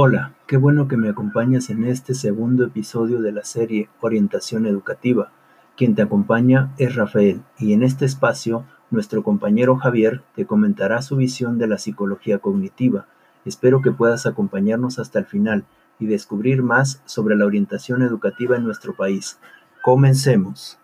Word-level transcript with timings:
Hola, 0.00 0.32
qué 0.46 0.56
bueno 0.56 0.86
que 0.86 0.96
me 0.96 1.08
acompañas 1.08 1.70
en 1.70 1.82
este 1.82 2.14
segundo 2.14 2.64
episodio 2.64 3.20
de 3.20 3.32
la 3.32 3.42
serie 3.42 3.88
Orientación 4.00 4.64
Educativa. 4.64 5.32
Quien 5.76 5.96
te 5.96 6.02
acompaña 6.02 6.72
es 6.78 6.94
Rafael 6.94 7.42
y 7.58 7.72
en 7.72 7.82
este 7.82 8.04
espacio 8.04 8.64
nuestro 8.92 9.24
compañero 9.24 9.74
Javier 9.74 10.22
te 10.36 10.46
comentará 10.46 11.02
su 11.02 11.16
visión 11.16 11.58
de 11.58 11.66
la 11.66 11.78
psicología 11.78 12.38
cognitiva. 12.38 13.08
Espero 13.44 13.82
que 13.82 13.90
puedas 13.90 14.24
acompañarnos 14.24 15.00
hasta 15.00 15.18
el 15.18 15.24
final 15.24 15.64
y 15.98 16.06
descubrir 16.06 16.62
más 16.62 17.02
sobre 17.04 17.34
la 17.34 17.46
orientación 17.46 18.02
educativa 18.02 18.54
en 18.54 18.62
nuestro 18.62 18.94
país. 18.94 19.40
Comencemos. 19.82 20.78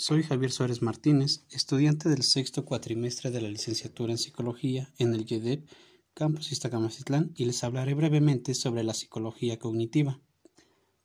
Soy 0.00 0.22
Javier 0.22 0.50
Suárez 0.50 0.80
Martínez, 0.80 1.44
estudiante 1.50 2.08
del 2.08 2.22
sexto 2.22 2.64
cuatrimestre 2.64 3.30
de 3.30 3.42
la 3.42 3.50
licenciatura 3.50 4.12
en 4.12 4.16
Psicología 4.16 4.90
en 4.96 5.12
el 5.12 5.26
YEDEP 5.26 5.68
Campus 6.14 6.52
Iztacamacitlán 6.52 7.32
y 7.36 7.44
les 7.44 7.62
hablaré 7.64 7.92
brevemente 7.92 8.54
sobre 8.54 8.82
la 8.82 8.94
psicología 8.94 9.58
cognitiva. 9.58 10.18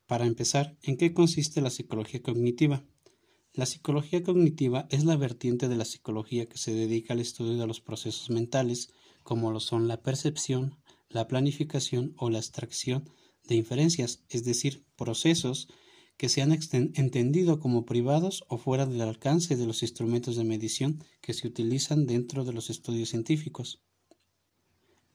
Para 0.07 0.25
empezar, 0.25 0.77
¿en 0.81 0.95
qué 0.95 1.13
consiste 1.13 1.59
la 1.59 1.71
psicología 1.71 2.21
cognitiva? 2.21 2.85
La 3.51 3.65
psicología 3.65 4.23
cognitiva 4.23 4.87
es 4.89 5.03
la 5.03 5.17
vertiente 5.17 5.67
de 5.67 5.75
la 5.75 5.83
psicología 5.83 6.45
que 6.45 6.57
se 6.57 6.73
dedica 6.73 7.13
al 7.13 7.19
estudio 7.19 7.57
de 7.57 7.67
los 7.67 7.81
procesos 7.81 8.29
mentales, 8.29 8.93
como 9.23 9.51
lo 9.51 9.59
son 9.59 9.89
la 9.89 10.03
percepción, 10.03 10.79
la 11.09 11.27
planificación 11.27 12.13
o 12.15 12.29
la 12.29 12.39
extracción 12.39 13.09
de 13.43 13.55
inferencias, 13.55 14.23
es 14.29 14.45
decir, 14.45 14.85
procesos 14.95 15.67
que 16.17 16.29
se 16.29 16.41
han 16.41 16.57
entendido 16.71 17.59
como 17.59 17.85
privados 17.85 18.43
o 18.47 18.57
fuera 18.57 18.85
del 18.85 19.01
alcance 19.01 19.55
de 19.55 19.65
los 19.65 19.81
instrumentos 19.83 20.35
de 20.35 20.43
medición 20.43 21.03
que 21.21 21.33
se 21.33 21.47
utilizan 21.47 22.05
dentro 22.05 22.45
de 22.45 22.53
los 22.53 22.69
estudios 22.69 23.09
científicos. 23.09 23.81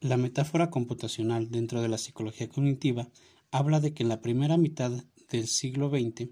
La 0.01 0.17
metáfora 0.17 0.71
computacional 0.71 1.51
dentro 1.51 1.83
de 1.83 1.89
la 1.89 1.98
psicología 1.98 2.48
cognitiva 2.48 3.11
habla 3.51 3.81
de 3.81 3.93
que 3.95 4.03
en 4.03 4.09
la 4.09 4.21
primera 4.21 4.56
mitad 4.56 5.05
del 5.31 5.47
siglo 5.47 5.91
XX 5.91 6.31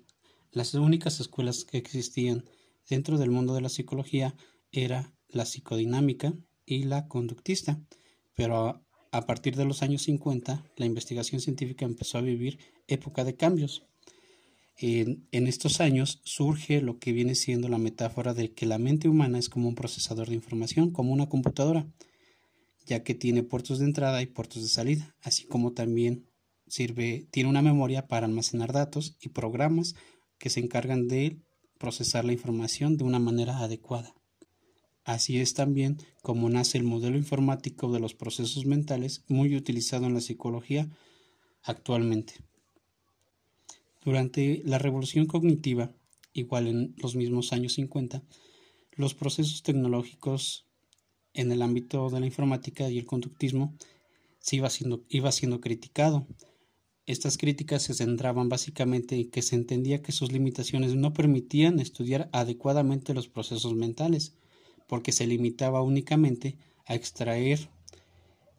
las 0.50 0.74
únicas 0.74 1.20
escuelas 1.20 1.64
que 1.64 1.78
existían 1.78 2.44
dentro 2.88 3.18
del 3.18 3.30
mundo 3.30 3.54
de 3.54 3.60
la 3.60 3.68
psicología 3.68 4.34
era 4.72 5.12
la 5.28 5.44
psicodinámica 5.44 6.34
y 6.64 6.84
la 6.84 7.06
conductista, 7.08 7.80
pero 8.34 8.82
a, 9.12 9.26
partir 9.26 9.56
de 9.56 9.64
los 9.64 9.82
años 9.82 10.02
50 10.02 10.64
la 10.76 10.86
investigación 10.86 11.40
científica 11.40 11.84
empezó 11.84 12.18
a 12.18 12.22
vivir 12.22 12.58
época 12.86 13.24
de 13.24 13.36
cambios 13.36 13.86
en, 14.80 15.46
estos 15.46 15.80
años 15.80 16.20
surge 16.24 16.80
lo 16.80 16.98
que 16.98 17.12
viene 17.12 17.34
siendo 17.34 17.68
la 17.68 17.78
metáfora 17.78 18.32
de 18.32 18.52
que 18.52 18.64
la 18.64 18.78
mente 18.78 19.08
humana 19.08 19.38
es 19.38 19.48
como 19.48 19.68
un 19.68 19.74
procesador 19.74 20.28
de 20.28 20.36
información, 20.36 20.92
como 20.92 21.12
una 21.12 21.28
computadora, 21.28 21.86
ya 22.86 23.02
que 23.02 23.14
tiene 23.14 23.42
puertos 23.42 23.80
de 23.80 23.86
entrada 23.86 24.22
y 24.22 24.26
puertos 24.26 24.62
de 24.62 24.68
salida, 24.68 25.16
así 25.20 25.44
como 25.44 25.72
también 25.72 26.26
sirve, 26.68 27.26
tiene 27.32 27.50
una 27.50 27.60
memoria 27.62 28.06
para 28.06 28.26
almacenar 28.26 28.72
datos 28.72 29.16
y 29.20 29.30
programas 29.30 29.96
que 30.38 30.48
se 30.48 30.60
encargan 30.60 31.08
de 31.08 31.40
procesar 31.78 32.24
la 32.24 32.32
información 32.32 32.96
de 32.96 33.04
una 33.04 33.18
manera 33.18 33.58
adecuada. 33.58 34.14
Así 35.02 35.40
es 35.40 35.54
también 35.54 35.98
como 36.22 36.50
nace 36.50 36.78
el 36.78 36.84
modelo 36.84 37.16
informático 37.16 37.90
de 37.90 37.98
los 37.98 38.14
procesos 38.14 38.64
mentales 38.64 39.24
muy 39.26 39.56
utilizado 39.56 40.06
en 40.06 40.14
la 40.14 40.20
psicología 40.20 40.88
actualmente. 41.62 42.34
Durante 44.08 44.62
la 44.64 44.78
revolución 44.78 45.26
cognitiva, 45.26 45.92
igual 46.32 46.66
en 46.66 46.94
los 46.96 47.14
mismos 47.14 47.52
años 47.52 47.74
50, 47.74 48.22
los 48.92 49.12
procesos 49.12 49.62
tecnológicos 49.62 50.64
en 51.34 51.52
el 51.52 51.60
ámbito 51.60 52.08
de 52.08 52.18
la 52.18 52.24
informática 52.24 52.88
y 52.88 52.96
el 52.96 53.04
conductismo 53.04 53.76
se 54.38 54.56
iba 54.56 54.70
siendo, 54.70 55.04
iba 55.10 55.30
siendo 55.30 55.60
criticado. 55.60 56.26
Estas 57.04 57.36
críticas 57.36 57.82
se 57.82 57.92
centraban 57.92 58.48
básicamente 58.48 59.14
en 59.14 59.30
que 59.30 59.42
se 59.42 59.56
entendía 59.56 60.00
que 60.00 60.12
sus 60.12 60.32
limitaciones 60.32 60.94
no 60.94 61.12
permitían 61.12 61.78
estudiar 61.78 62.30
adecuadamente 62.32 63.12
los 63.12 63.28
procesos 63.28 63.74
mentales, 63.74 64.38
porque 64.86 65.12
se 65.12 65.26
limitaba 65.26 65.82
únicamente 65.82 66.56
a 66.86 66.94
extraer 66.94 67.68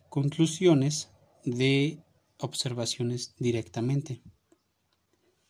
conclusiones 0.09 1.09
de 1.43 2.03
observaciones 2.37 3.33
directamente. 3.39 4.21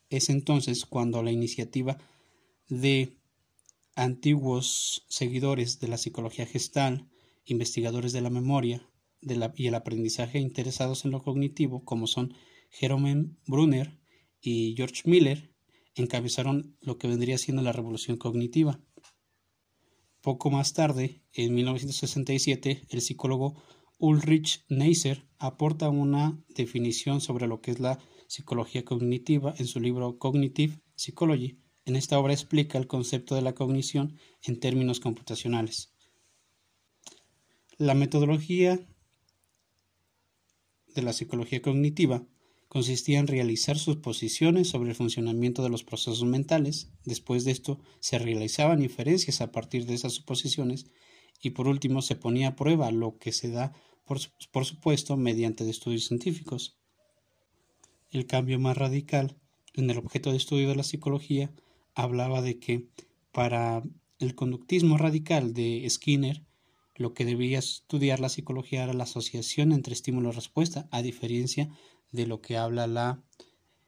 Es 0.09 0.29
entonces 0.29 0.85
cuando 0.85 1.21
la 1.23 1.31
iniciativa 1.31 1.97
de 2.67 3.17
antiguos 3.95 5.05
seguidores 5.09 5.79
de 5.79 5.87
la 5.87 5.97
psicología 5.97 6.45
gestal, 6.45 7.09
investigadores 7.45 8.13
de 8.13 8.21
la 8.21 8.29
memoria 8.29 8.87
y 9.21 9.67
el 9.67 9.75
aprendizaje 9.75 10.39
interesados 10.39 11.05
en 11.05 11.11
lo 11.11 11.21
cognitivo, 11.21 11.83
como 11.83 12.07
son 12.07 12.33
Jerome 12.69 13.31
Brunner 13.45 13.99
y 14.41 14.73
George 14.77 15.01
Miller, 15.05 15.53
encabezaron 15.95 16.77
lo 16.81 16.97
que 16.97 17.07
vendría 17.07 17.37
siendo 17.37 17.61
la 17.61 17.73
revolución 17.73 18.17
cognitiva. 18.17 18.79
Poco 20.21 20.49
más 20.49 20.73
tarde, 20.73 21.23
en 21.33 21.53
1967, 21.53 22.83
el 22.89 23.01
psicólogo 23.01 23.61
Ulrich 23.97 24.63
Neisser 24.69 25.27
aporta 25.37 25.89
una 25.89 26.41
definición 26.49 27.21
sobre 27.21 27.47
lo 27.47 27.61
que 27.61 27.71
es 27.71 27.79
la 27.79 27.99
psicología 28.29 28.85
cognitiva 28.85 29.55
en 29.57 29.65
su 29.65 29.79
libro 29.79 30.19
Cognitive 30.19 30.79
Psychology. 30.95 31.57
En 31.85 31.95
esta 31.95 32.19
obra 32.19 32.31
explica 32.31 32.77
el 32.77 32.85
concepto 32.85 33.33
de 33.33 33.41
la 33.41 33.55
cognición 33.55 34.19
en 34.43 34.59
términos 34.59 34.99
computacionales. 34.99 35.95
La 37.77 37.95
metodología 37.95 38.79
de 40.93 41.01
la 41.01 41.11
psicología 41.13 41.63
cognitiva 41.63 42.23
consistía 42.67 43.17
en 43.17 43.25
realizar 43.25 43.79
suposiciones 43.79 44.69
sobre 44.69 44.91
el 44.91 44.95
funcionamiento 44.95 45.63
de 45.63 45.69
los 45.69 45.83
procesos 45.83 46.23
mentales. 46.23 46.91
Después 47.05 47.45
de 47.45 47.51
esto, 47.51 47.79
se 47.99 48.19
realizaban 48.19 48.83
inferencias 48.83 49.41
a 49.41 49.51
partir 49.51 49.87
de 49.87 49.95
esas 49.95 50.13
suposiciones 50.13 50.85
y 51.41 51.49
por 51.49 51.67
último 51.67 52.03
se 52.03 52.15
ponía 52.15 52.49
a 52.49 52.55
prueba 52.55 52.91
lo 52.91 53.17
que 53.17 53.31
se 53.31 53.49
da 53.49 53.73
por, 54.05 54.65
supuesto 54.65 55.17
mediante 55.17 55.67
estudios 55.67 56.05
científicos. 56.05 56.78
El 58.11 58.25
cambio 58.25 58.59
más 58.59 58.75
radical 58.75 59.37
en 59.73 59.89
el 59.89 59.97
objeto 59.99 60.31
de 60.31 60.37
estudio 60.37 60.69
de 60.69 60.75
la 60.75 60.83
psicología 60.83 61.51
hablaba 61.93 62.41
de 62.41 62.57
que 62.57 62.87
para 63.31 63.83
el 64.17 64.33
conductismo 64.33 64.97
radical 64.97 65.53
de 65.53 65.87
Skinner, 65.87 66.43
lo 66.95 67.13
que 67.13 67.23
debía 67.23 67.59
estudiar 67.59 68.19
la 68.19 68.29
psicología 68.29 68.83
era 68.83 68.93
la 68.93 69.03
asociación 69.03 69.71
entre 69.71 69.93
estímulo 69.93 70.29
y 70.29 70.31
respuesta, 70.31 70.87
a 70.91 71.03
diferencia 71.03 71.69
de 72.11 72.25
lo 72.25 72.41
que 72.41 72.57
habla 72.57 72.87
la 72.87 73.23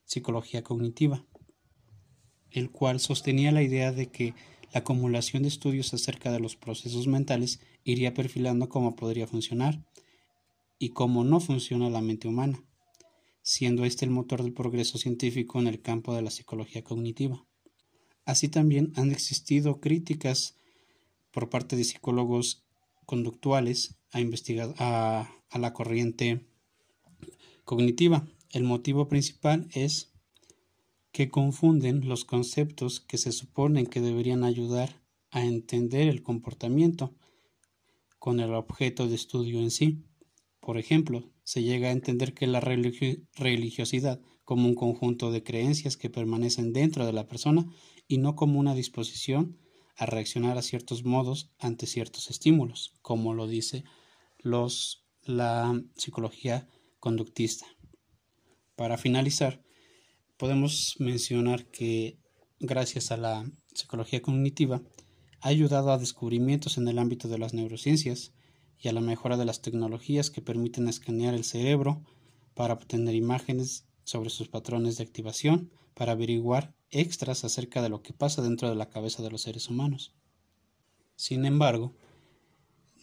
psicología 0.05 0.61
cognitiva, 0.61 1.25
el 2.51 2.69
cual 2.69 2.99
sostenía 2.99 3.51
la 3.51 3.63
idea 3.63 3.91
de 3.91 4.11
que 4.11 4.35
la 4.71 4.81
acumulación 4.81 5.43
de 5.43 5.49
estudios 5.49 5.93
acerca 5.93 6.31
de 6.31 6.39
los 6.39 6.55
procesos 6.55 7.07
mentales 7.07 7.59
iría 7.83 8.13
perfilando 8.13 8.69
cómo 8.69 8.95
podría 8.95 9.25
funcionar 9.25 9.83
y 10.77 10.89
cómo 10.89 11.23
no 11.23 11.39
funciona 11.39 11.89
la 11.89 12.01
mente 12.01 12.27
humana, 12.27 12.63
siendo 13.41 13.85
este 13.85 14.05
el 14.05 14.11
motor 14.11 14.43
del 14.43 14.53
progreso 14.53 14.97
científico 14.97 15.59
en 15.59 15.67
el 15.67 15.81
campo 15.81 16.15
de 16.15 16.21
la 16.21 16.31
psicología 16.31 16.83
cognitiva. 16.83 17.45
Así 18.25 18.47
también 18.47 18.93
han 18.95 19.11
existido 19.11 19.79
críticas 19.79 20.55
por 21.31 21.49
parte 21.49 21.75
de 21.75 21.83
psicólogos 21.83 22.63
conductuales 23.05 23.95
a, 24.11 24.19
a, 24.77 25.31
a 25.49 25.59
la 25.59 25.73
corriente 25.73 26.45
cognitiva. 27.63 28.27
El 28.51 28.63
motivo 28.63 29.07
principal 29.07 29.67
es 29.73 30.11
que 31.11 31.29
confunden 31.29 32.07
los 32.07 32.25
conceptos 32.25 32.99
que 33.01 33.17
se 33.17 33.31
suponen 33.31 33.85
que 33.85 34.01
deberían 34.01 34.43
ayudar 34.43 35.01
a 35.29 35.45
entender 35.45 36.07
el 36.07 36.23
comportamiento 36.23 37.13
con 38.19 38.39
el 38.39 38.53
objeto 38.53 39.07
de 39.07 39.15
estudio 39.15 39.59
en 39.59 39.71
sí. 39.71 40.03
Por 40.61 40.77
ejemplo, 40.77 41.29
se 41.43 41.63
llega 41.63 41.89
a 41.89 41.91
entender 41.91 42.33
que 42.33 42.47
la 42.47 42.61
religiosidad 42.61 44.21
como 44.45 44.67
un 44.67 44.75
conjunto 44.75 45.31
de 45.31 45.43
creencias 45.43 45.97
que 45.97 46.09
permanecen 46.09 46.71
dentro 46.71 47.05
de 47.05 47.13
la 47.13 47.27
persona 47.27 47.65
y 48.07 48.19
no 48.19 48.35
como 48.35 48.59
una 48.59 48.75
disposición 48.75 49.57
a 49.97 50.05
reaccionar 50.05 50.57
a 50.57 50.61
ciertos 50.61 51.03
modos 51.03 51.51
ante 51.59 51.87
ciertos 51.87 52.29
estímulos, 52.29 52.93
como 53.01 53.33
lo 53.33 53.47
dice 53.47 53.83
la 54.43 55.81
psicología 55.95 56.67
conductista. 56.99 57.65
Para 58.75 58.97
finalizar, 58.97 59.63
podemos 60.37 60.95
mencionar 60.99 61.65
que 61.67 62.17
gracias 62.59 63.11
a 63.11 63.17
la 63.17 63.49
psicología 63.73 64.21
cognitiva 64.21 64.81
ha 65.39 65.49
ayudado 65.49 65.91
a 65.91 65.97
descubrimientos 65.97 66.77
en 66.77 66.87
el 66.87 66.99
ámbito 66.99 67.27
de 67.27 67.39
las 67.39 67.53
neurociencias, 67.53 68.33
y 68.81 68.87
a 68.87 68.93
la 68.93 69.01
mejora 69.01 69.37
de 69.37 69.45
las 69.45 69.61
tecnologías 69.61 70.29
que 70.29 70.41
permiten 70.41 70.87
escanear 70.87 71.33
el 71.33 71.43
cerebro 71.43 72.01
para 72.55 72.73
obtener 72.73 73.15
imágenes 73.15 73.85
sobre 74.03 74.29
sus 74.29 74.47
patrones 74.47 74.97
de 74.97 75.03
activación 75.03 75.71
para 75.93 76.13
averiguar 76.13 76.73
extras 76.89 77.43
acerca 77.43 77.81
de 77.81 77.89
lo 77.89 78.01
que 78.01 78.13
pasa 78.13 78.41
dentro 78.41 78.69
de 78.69 78.75
la 78.75 78.89
cabeza 78.89 79.21
de 79.21 79.29
los 79.29 79.43
seres 79.43 79.69
humanos. 79.69 80.13
Sin 81.15 81.45
embargo, 81.45 81.93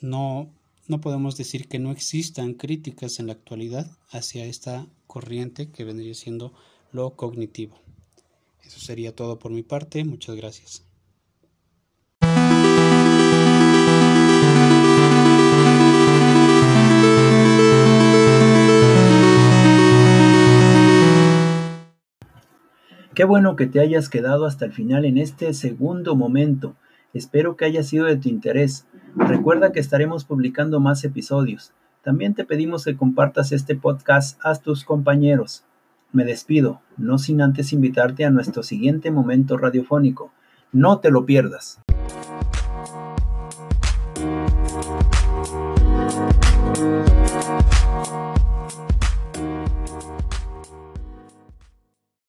no, 0.00 0.52
no 0.88 1.00
podemos 1.00 1.36
decir 1.36 1.68
que 1.68 1.78
no 1.78 1.92
existan 1.92 2.54
críticas 2.54 3.20
en 3.20 3.28
la 3.28 3.34
actualidad 3.34 3.90
hacia 4.10 4.44
esta 4.46 4.88
corriente 5.06 5.70
que 5.70 5.84
vendría 5.84 6.14
siendo 6.14 6.52
lo 6.92 7.14
cognitivo. 7.14 7.78
Eso 8.64 8.80
sería 8.80 9.14
todo 9.14 9.38
por 9.38 9.52
mi 9.52 9.62
parte. 9.62 10.04
Muchas 10.04 10.36
gracias. 10.36 10.87
Qué 23.18 23.24
bueno 23.24 23.56
que 23.56 23.66
te 23.66 23.80
hayas 23.80 24.08
quedado 24.08 24.46
hasta 24.46 24.64
el 24.64 24.72
final 24.72 25.04
en 25.04 25.18
este 25.18 25.52
segundo 25.52 26.14
momento. 26.14 26.76
Espero 27.12 27.56
que 27.56 27.64
haya 27.64 27.82
sido 27.82 28.04
de 28.04 28.16
tu 28.16 28.28
interés. 28.28 28.86
Recuerda 29.16 29.72
que 29.72 29.80
estaremos 29.80 30.24
publicando 30.24 30.78
más 30.78 31.02
episodios. 31.02 31.72
También 32.04 32.34
te 32.34 32.44
pedimos 32.44 32.84
que 32.84 32.96
compartas 32.96 33.50
este 33.50 33.74
podcast 33.74 34.38
a 34.44 34.54
tus 34.54 34.84
compañeros. 34.84 35.64
Me 36.12 36.24
despido, 36.24 36.80
no 36.96 37.18
sin 37.18 37.42
antes 37.42 37.72
invitarte 37.72 38.24
a 38.24 38.30
nuestro 38.30 38.62
siguiente 38.62 39.10
momento 39.10 39.56
radiofónico. 39.56 40.30
No 40.70 41.00
te 41.00 41.10
lo 41.10 41.26
pierdas. 41.26 41.80